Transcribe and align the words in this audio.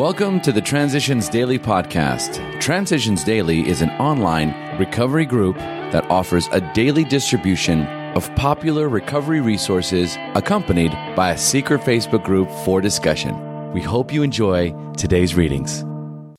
Welcome 0.00 0.40
to 0.40 0.50
the 0.50 0.62
Transitions 0.62 1.28
Daily 1.28 1.58
podcast. 1.58 2.58
Transitions 2.58 3.22
Daily 3.22 3.68
is 3.68 3.82
an 3.82 3.90
online 4.00 4.78
recovery 4.78 5.26
group 5.26 5.56
that 5.56 6.10
offers 6.10 6.48
a 6.52 6.62
daily 6.72 7.04
distribution 7.04 7.82
of 8.16 8.34
popular 8.34 8.88
recovery 8.88 9.42
resources 9.42 10.16
accompanied 10.34 10.92
by 11.14 11.32
a 11.32 11.36
secret 11.36 11.82
Facebook 11.82 12.24
group 12.24 12.50
for 12.64 12.80
discussion. 12.80 13.72
We 13.74 13.82
hope 13.82 14.10
you 14.10 14.22
enjoy 14.22 14.72
today's 14.96 15.34
readings. 15.34 15.84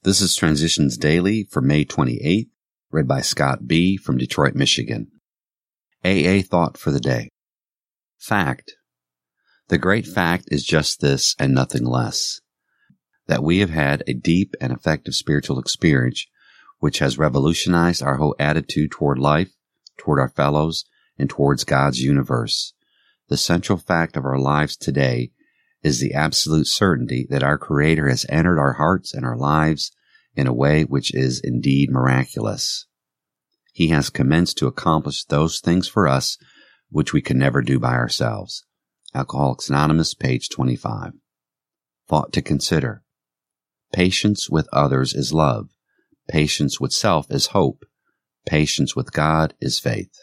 This 0.01 0.21
is 0.21 0.35
Transitions 0.35 0.97
Daily 0.97 1.43
for 1.43 1.61
May 1.61 1.85
28th, 1.85 2.49
read 2.89 3.07
by 3.07 3.21
Scott 3.21 3.67
B. 3.67 3.95
from 3.95 4.17
Detroit, 4.17 4.55
Michigan. 4.55 5.11
AA 6.03 6.41
Thought 6.41 6.79
for 6.79 6.89
the 6.89 6.99
Day. 6.99 7.29
Fact. 8.17 8.73
The 9.67 9.77
great 9.77 10.07
fact 10.07 10.45
is 10.47 10.63
just 10.63 10.99
this 10.99 11.35
and 11.37 11.53
nothing 11.53 11.85
less 11.85 12.41
that 13.27 13.43
we 13.43 13.59
have 13.59 13.69
had 13.69 14.03
a 14.07 14.13
deep 14.13 14.55
and 14.59 14.71
effective 14.73 15.15
spiritual 15.15 15.59
experience 15.59 16.25
which 16.79 16.99
has 16.99 17.17
revolutionized 17.17 18.01
our 18.01 18.17
whole 18.17 18.35
attitude 18.39 18.91
toward 18.91 19.19
life, 19.19 19.51
toward 19.97 20.19
our 20.19 20.29
fellows, 20.29 20.85
and 21.17 21.29
towards 21.29 21.63
God's 21.63 22.01
universe. 22.01 22.73
The 23.29 23.37
central 23.37 23.77
fact 23.77 24.17
of 24.17 24.25
our 24.25 24.39
lives 24.39 24.75
today 24.75 25.31
is 25.83 25.99
the 25.99 26.13
absolute 26.13 26.67
certainty 26.67 27.27
that 27.29 27.43
our 27.43 27.57
Creator 27.57 28.09
has 28.09 28.25
entered 28.29 28.59
our 28.59 28.73
hearts 28.73 29.13
and 29.13 29.25
our 29.25 29.37
lives 29.37 29.91
in 30.35 30.47
a 30.47 30.53
way 30.53 30.83
which 30.83 31.13
is 31.13 31.39
indeed 31.43 31.91
miraculous. 31.91 32.87
He 33.73 33.87
has 33.87 34.09
commenced 34.09 34.57
to 34.57 34.67
accomplish 34.67 35.23
those 35.25 35.59
things 35.59 35.87
for 35.87 36.07
us 36.07 36.37
which 36.89 37.13
we 37.13 37.21
could 37.21 37.37
never 37.37 37.61
do 37.61 37.79
by 37.79 37.93
ourselves. 37.93 38.65
Alcoholics 39.13 39.69
Anonymous, 39.69 40.13
page 40.13 40.49
25. 40.49 41.13
Thought 42.07 42.33
to 42.33 42.41
consider. 42.41 43.03
Patience 43.91 44.49
with 44.49 44.69
others 44.71 45.13
is 45.13 45.33
love. 45.33 45.69
Patience 46.29 46.79
with 46.79 46.93
self 46.93 47.29
is 47.29 47.47
hope. 47.47 47.83
Patience 48.45 48.95
with 48.95 49.11
God 49.11 49.53
is 49.59 49.79
faith. 49.79 50.13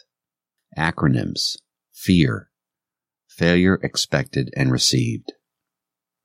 Acronyms. 0.77 1.57
Fear. 1.93 2.49
Failure 3.27 3.79
expected 3.83 4.49
and 4.55 4.71
received. 4.71 5.33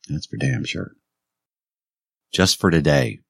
That's 0.09 0.27
for 0.27 0.36
damn 0.36 0.64
sure. 0.64 0.92
Just 2.33 2.59
for 2.59 2.70
today. 2.70 3.20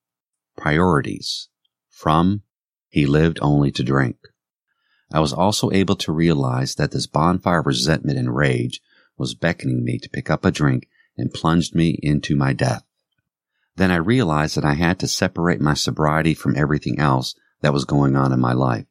Priorities. 0.56 1.48
From 1.90 2.42
he 2.88 3.06
lived 3.06 3.38
only 3.42 3.72
to 3.72 3.82
drink. 3.82 4.16
I 5.12 5.20
was 5.20 5.32
also 5.32 5.70
able 5.72 5.96
to 5.96 6.12
realize 6.12 6.76
that 6.76 6.92
this 6.92 7.06
bonfire 7.06 7.60
of 7.60 7.66
resentment 7.66 8.18
and 8.18 8.34
rage 8.34 8.80
was 9.18 9.34
beckoning 9.34 9.84
me 9.84 9.98
to 9.98 10.08
pick 10.08 10.30
up 10.30 10.44
a 10.44 10.50
drink 10.50 10.88
and 11.16 11.32
plunged 11.32 11.74
me 11.74 11.98
into 12.02 12.36
my 12.36 12.52
death. 12.52 12.84
Then 13.76 13.90
I 13.90 13.96
realized 13.96 14.56
that 14.56 14.64
I 14.64 14.74
had 14.74 14.98
to 15.00 15.08
separate 15.08 15.60
my 15.60 15.74
sobriety 15.74 16.34
from 16.34 16.56
everything 16.56 16.98
else 16.98 17.34
that 17.60 17.72
was 17.72 17.84
going 17.84 18.14
on 18.14 18.32
in 18.32 18.40
my 18.40 18.52
life. 18.52 18.86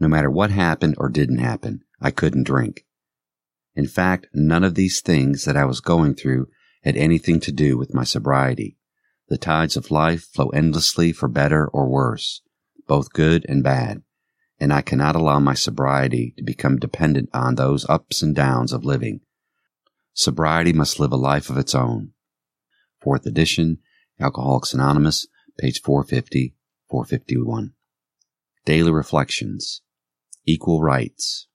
No 0.00 0.08
matter 0.08 0.30
what 0.30 0.50
happened 0.50 0.96
or 0.98 1.08
didn't 1.08 1.38
happen, 1.38 1.84
I 2.00 2.10
couldn't 2.10 2.46
drink. 2.46 2.84
In 3.76 3.86
fact, 3.86 4.26
none 4.32 4.64
of 4.64 4.74
these 4.74 5.00
things 5.00 5.44
that 5.44 5.56
I 5.56 5.64
was 5.64 5.80
going 5.80 6.14
through 6.14 6.48
had 6.82 6.96
anything 6.96 7.40
to 7.40 7.52
do 7.52 7.78
with 7.78 7.94
my 7.94 8.04
sobriety. 8.04 8.76
The 9.28 9.38
tides 9.38 9.76
of 9.76 9.90
life 9.90 10.24
flow 10.24 10.48
endlessly 10.48 11.12
for 11.12 11.28
better 11.28 11.66
or 11.66 11.88
worse, 11.88 12.42
both 12.86 13.12
good 13.12 13.46
and 13.48 13.62
bad, 13.62 14.02
and 14.60 14.72
I 14.72 14.82
cannot 14.82 15.16
allow 15.16 15.40
my 15.40 15.54
sobriety 15.54 16.34
to 16.36 16.42
become 16.42 16.76
dependent 16.78 17.30
on 17.32 17.54
those 17.54 17.88
ups 17.88 18.22
and 18.22 18.34
downs 18.34 18.72
of 18.72 18.84
living. 18.84 19.20
Sobriety 20.12 20.72
must 20.72 21.00
live 21.00 21.12
a 21.12 21.16
life 21.16 21.48
of 21.48 21.58
its 21.58 21.74
own. 21.74 22.12
Fourth 23.00 23.26
edition, 23.26 23.78
Alcoholics 24.20 24.72
Anonymous, 24.72 25.26
page 25.58 25.80
450, 25.82 26.54
451. 26.88 27.72
Daily 28.64 28.92
Reflections. 28.92 29.82
Equal 30.46 30.80
Rights. 30.80 31.48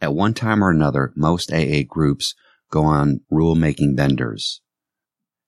At 0.00 0.14
one 0.14 0.32
time 0.32 0.64
or 0.64 0.70
another, 0.70 1.12
most 1.14 1.52
AA 1.52 1.82
groups 1.86 2.34
go 2.70 2.84
on 2.84 3.20
rule-making 3.30 3.94
benders. 3.94 4.62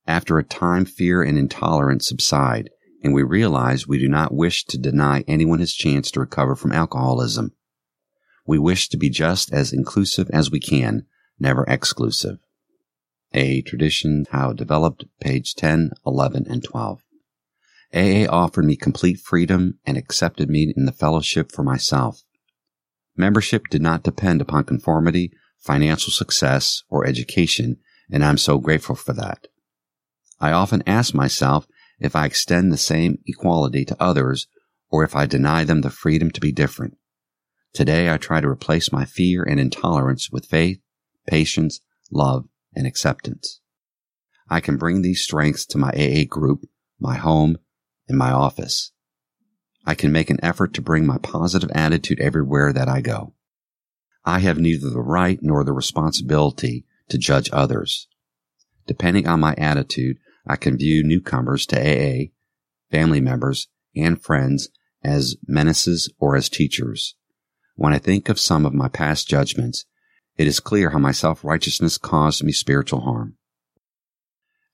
After 0.07 0.39
a 0.39 0.45
time, 0.45 0.85
fear 0.85 1.23
and 1.23 1.39
intolerance 1.39 2.07
subside, 2.07 2.71
and 3.03 3.15
we 3.15 3.23
realize 3.23 3.87
we 3.87 3.99
do 3.99 4.09
not 4.09 4.35
wish 4.35 4.65
to 4.67 4.79
deny 4.79 5.25
anyone 5.27 5.61
his 5.61 5.75
chance 5.75 6.11
to 6.11 6.21
recover 6.21 6.55
from 6.55 6.73
alcoholism. 6.73 7.53
We 8.47 8.59
wish 8.59 8.89
to 8.91 8.97
be 8.99 9.09
just 9.09 9.53
as 9.53 9.73
inclusive 9.73 10.29
as 10.31 10.51
we 10.51 10.61
can, 10.61 11.07
never 11.39 11.65
exclusive. 11.65 12.39
A 13.33 13.63
tradition, 13.63 14.27
how 14.31 14.53
developed, 14.53 15.05
page 15.21 15.55
10, 15.55 15.93
11, 16.07 16.47
and 16.49 16.65
12. 16.65 17.03
AA 17.95 18.27
offered 18.31 18.65
me 18.65 18.77
complete 18.77 19.19
freedom 19.21 19.79
and 19.85 19.97
accepted 19.97 20.49
me 20.49 20.73
in 20.77 20.85
the 20.87 20.93
fellowship 20.93 21.53
for 21.53 21.63
myself. 21.63 22.23
Membership 23.17 23.69
did 23.71 23.83
not 23.83 24.03
depend 24.03 24.41
upon 24.41 24.65
conformity, 24.65 25.33
financial 25.59 26.13
success, 26.13 26.83
or 26.89 27.07
education, 27.07 27.77
and 28.11 28.25
I'm 28.25 28.39
so 28.39 28.59
grateful 28.59 28.95
for 28.95 29.13
that. 29.15 29.49
I 30.41 30.53
often 30.53 30.83
ask 30.87 31.15
myself 31.15 31.67
if 31.99 32.15
I 32.15 32.27
extend 32.27 32.73
the 32.73 32.77
same 32.79 33.19
equality 33.27 33.85
to 33.87 34.03
others 34.03 34.47
or 34.91 35.05
if 35.05 35.17
I 35.17 35.27
deny 35.27 35.65
them 35.65 35.81
the 35.81 35.91
freedom 35.91 36.31
to 36.31 36.41
be 36.41 36.53
different. 36.53 36.97
Today 37.75 38.11
I 38.11 38.17
try 38.17 38.41
to 38.41 38.49
replace 38.49 38.93
my 38.93 39.05
fear 39.05 39.43
and 39.43 39.61
intolerance 39.61 40.31
with 40.31 40.47
faith, 40.47 40.79
patience, 41.27 41.81
love, 42.11 42.47
and 42.79 42.87
acceptance. 42.87 43.61
I 44.49 44.61
can 44.61 44.79
bring 44.79 45.03
these 45.03 45.21
strengths 45.21 45.67
to 45.67 45.79
my 45.79 45.91
AA 45.91 46.25
group, 46.27 46.65
my 46.99 47.17
home, 47.17 47.59
and 48.09 48.17
my 48.17 48.31
office. 48.31 48.93
I 49.85 49.95
can 49.95 50.13
make 50.13 50.31
an 50.31 50.43
effort 50.43 50.73
to 50.75 50.83
bring 50.83 51.05
my 51.05 51.19
positive 51.19 51.71
attitude 51.75 52.21
everywhere 52.21 52.73
that 52.73 52.89
I 52.89 53.01
go. 53.01 53.35
I 54.25 54.39
have 54.41 54.59
neither 54.59 54.91
the 54.91 55.01
right 55.01 55.39
nor 55.43 55.65
the 55.65 55.73
responsibility 55.73 56.85
to 57.09 57.19
judge 57.19 57.51
others. 57.53 58.07
Depending 58.87 59.27
on 59.27 59.41
my 59.41 59.55
attitude, 59.59 60.19
I 60.47 60.57
can 60.57 60.79
view 60.79 61.03
newcomers 61.03 61.67
to 61.67 61.77
AA, 61.77 62.29
family 62.91 63.21
members, 63.21 63.69
and 63.95 64.21
friends 64.21 64.69
as 65.03 65.37
menaces 65.47 66.13
or 66.19 66.37
as 66.37 66.49
teachers. 66.49 67.17
When 67.77 67.93
I 67.93 67.99
think 67.99 68.29
of 68.29 68.41
some 68.41 68.65
of 68.67 68.75
my 68.75 68.89
past 68.89 69.29
judgments, 69.29 69.85
it 70.39 70.47
is 70.47 70.61
clear 70.61 70.91
how 70.91 70.99
my 70.99 71.13
self-righteousness 71.13 71.99
caused 71.99 72.45
me 72.45 72.53
spiritual 72.53 73.01
harm. 73.01 73.35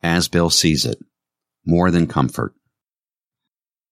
As 0.02 0.28
Bill 0.28 0.50
sees 0.50 0.84
it, 0.84 0.98
more 1.64 1.91
than 1.91 2.06
comfort. 2.06 2.54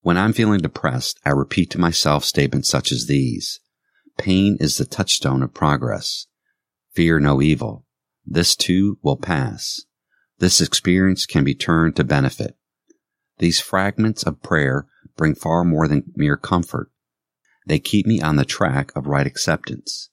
When 0.03 0.19
I'm 0.19 0.35
feeling 0.35 0.61
depressed, 0.61 1.19
I 1.25 1.31
repeat 1.31 1.71
to 1.71 1.81
myself 1.81 2.25
statements 2.25 2.69
such 2.69 2.93
as 2.93 3.07
these. 3.07 3.61
Pain 4.19 4.59
is 4.61 4.77
the 4.77 4.85
touchstone 4.85 5.43
of 5.43 5.55
progress. 5.55 6.27
Fear 6.95 7.21
no 7.21 7.41
evil. 7.41 7.87
This 8.27 8.55
too 8.55 8.99
will 9.03 9.17
pass. 9.17 9.81
This 10.39 10.61
experience 10.61 11.25
can 11.25 11.45
be 11.45 11.55
turned 11.55 11.97
to 11.97 12.05
benefit. 12.05 12.57
These 13.39 13.61
fragments 13.61 14.23
of 14.23 14.43
prayer 14.43 14.87
bring 15.17 15.35
far 15.35 15.65
more 15.65 15.89
than 15.89 16.13
mere 16.15 16.37
comfort. 16.37 16.91
They 17.67 17.79
keep 17.79 18.07
me 18.07 18.21
on 18.21 18.37
the 18.37 18.45
track 18.45 18.93
of 18.95 19.07
right 19.07 19.27
acceptance. 19.27 20.11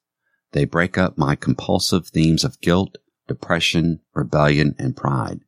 They 0.51 0.65
break 0.65 0.97
up 0.97 1.17
my 1.17 1.35
compulsive 1.35 2.07
themes 2.07 2.43
of 2.43 2.59
guilt, 2.61 2.97
depression, 3.27 3.99
rebellion, 4.13 4.75
and 4.79 4.95
pride. 4.95 5.39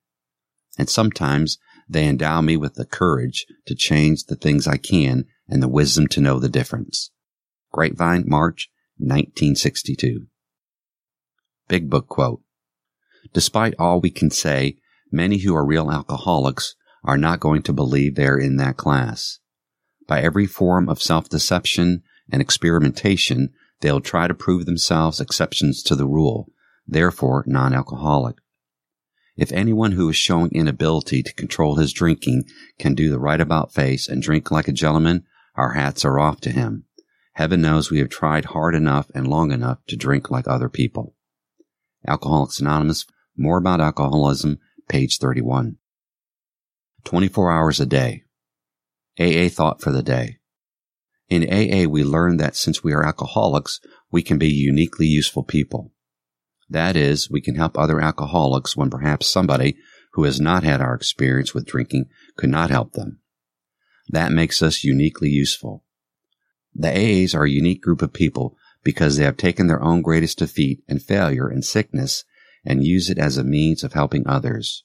And 0.78 0.90
sometimes 0.90 1.58
they 1.90 2.08
endow 2.08 2.42
me 2.42 2.56
with 2.56 2.76
the 2.76 2.86
courage 2.86 3.46
to 3.66 3.76
change 3.76 4.26
the 4.26 4.36
things 4.36 4.68
I 4.68 4.78
can 4.78 5.26
and 5.48 5.62
the 5.62 5.68
wisdom 5.68 6.08
to 6.08 6.22
know 6.22 6.40
the 6.40 6.50
difference. 6.50 7.12
Grapevine, 7.72 8.24
March 8.28 8.70
1962. 8.98 10.28
Big 11.68 11.90
Book 11.90 12.08
quote. 12.08 12.42
Despite 13.34 13.74
all 13.80 14.00
we 14.00 14.10
can 14.10 14.30
say, 14.30 14.78
many 15.12 15.40
who 15.40 15.56
are 15.56 15.66
real 15.66 15.92
alcoholics 15.92 16.76
are 17.04 17.18
not 17.18 17.40
going 17.40 17.64
to 17.64 17.74
believe 17.74 18.16
they're 18.16 18.38
in 18.38 18.58
that 18.58 18.78
class. 18.78 19.40
By 20.08 20.22
every 20.22 20.46
form 20.46 20.88
of 20.90 21.02
self-deception 21.02 22.04
and 22.32 22.42
experimentation, 22.42 23.54
They'll 23.82 24.02
try 24.02 24.28
to 24.28 24.34
prove 24.34 24.66
themselves 24.66 25.20
exceptions 25.20 25.84
to 25.84 25.96
the 25.96 26.08
rule, 26.08 26.52
therefore 26.88 27.44
non-alcoholic. 27.48 28.38
If 29.36 29.52
anyone 29.52 29.94
who 29.94 30.10
is 30.10 30.16
showing 30.16 30.52
inability 30.52 31.24
to 31.24 31.34
control 31.34 31.76
his 31.76 31.94
drinking 31.94 32.44
can 32.78 32.94
do 32.94 33.10
the 33.10 33.20
right 33.20 33.42
about 33.42 33.74
face 33.74 34.08
and 34.08 34.22
drink 34.22 34.52
like 34.52 34.68
a 34.68 34.74
gentleman, 34.74 35.26
our 35.56 35.74
hats 35.74 36.06
are 36.06 36.20
off 36.20 36.40
to 36.42 36.52
him. 36.52 36.86
Heaven 37.34 37.62
knows 37.62 37.90
we 37.90 38.00
have 38.00 38.10
tried 38.10 38.46
hard 38.46 38.76
enough 38.76 39.10
and 39.16 39.28
long 39.28 39.52
enough 39.52 39.80
to 39.88 39.96
drink 39.96 40.30
like 40.30 40.48
other 40.48 40.70
people. 40.70 41.16
Alcoholics 42.08 42.60
Anonymous, 42.60 43.06
more 43.38 43.58
about 43.58 43.82
alcoholism, 43.82 44.60
page 44.90 45.18
31. 45.18 45.78
24 47.04 47.52
hours 47.52 47.80
a 47.80 47.86
day. 47.86 48.24
AA 49.20 49.50
thought 49.50 49.82
for 49.82 49.92
the 49.92 50.04
day. 50.04 50.38
In 51.32 51.44
AA, 51.44 51.90
we 51.90 52.04
learn 52.04 52.36
that 52.38 52.58
since 52.58 52.84
we 52.84 52.92
are 52.92 53.06
alcoholics, 53.06 53.80
we 54.12 54.22
can 54.22 54.38
be 54.38 54.50
uniquely 54.50 55.08
useful 55.08 55.44
people. 55.44 55.94
That 56.70 56.98
is, 56.98 57.32
we 57.32 57.40
can 57.40 57.56
help 57.56 57.78
other 57.78 58.02
alcoholics 58.02 58.76
when 58.76 58.90
perhaps 58.90 59.30
somebody 59.30 59.78
who 60.12 60.26
has 60.26 60.42
not 60.42 60.64
had 60.66 60.82
our 60.82 60.94
experience 60.94 61.54
with 61.54 61.66
drinking 61.66 62.10
could 62.36 62.50
not 62.50 62.70
help 62.70 62.92
them. 62.92 63.22
That 64.10 64.34
makes 64.34 64.62
us 64.62 64.84
uniquely 64.84 65.30
useful. 65.30 65.86
The 66.76 66.90
AAs 66.90 67.34
are 67.34 67.46
a 67.46 67.50
unique 67.50 67.82
group 67.82 68.02
of 68.02 68.12
people 68.12 68.58
because 68.84 69.16
they 69.16 69.24
have 69.24 69.38
taken 69.38 69.68
their 69.68 69.82
own 69.82 70.02
greatest 70.02 70.40
defeat 70.40 70.84
and 70.90 71.02
failure 71.02 71.48
and 71.48 71.64
sickness 71.64 72.26
and 72.66 72.84
use 72.84 73.10
it 73.10 73.18
as 73.18 73.38
a 73.38 73.46
means 73.46 73.86
of 73.86 73.94
helping 73.94 74.28
others. 74.28 74.84